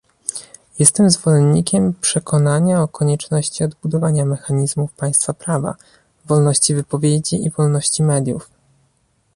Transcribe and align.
Jestem 0.79 1.09
zwolennikiem 1.09 1.93
przekonania 2.01 2.81
o 2.81 2.87
konieczności 2.87 3.63
odbudowania 3.63 4.25
mechanizmów 4.25 4.93
państwa 4.93 5.33
prawa, 5.33 5.75
wolności 6.25 6.75
wypowiedzi 6.75 7.45
i 7.45 7.49
wolności 7.49 8.03
mediów 8.03 8.49